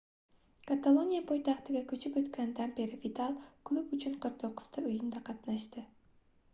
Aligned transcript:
kataloniya 0.69 1.21
poytaxtiga 1.31 1.83
koʻchib 1.93 2.17
oʻtganidan 2.23 2.75
beri 2.81 2.97
vidal 3.05 3.39
klub 3.71 3.95
uchun 4.01 4.19
49 4.25 4.75
ta 4.79 4.87
oʻyinda 4.91 5.27
qatnashdi 5.33 5.91